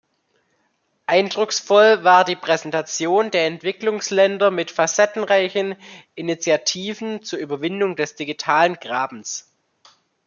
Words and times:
Eindrucksvoll 1.05 2.03
war 2.03 2.25
die 2.25 2.35
Präsentation 2.35 3.29
der 3.29 3.45
Entwicklungsländer 3.45 4.49
mit 4.49 4.71
facettenreichen 4.71 5.75
Initiativen 6.15 7.21
zur 7.21 7.37
Überwindung 7.37 7.95
des 7.95 8.15
"digitalen 8.15 8.79
Grabens". 8.81 9.51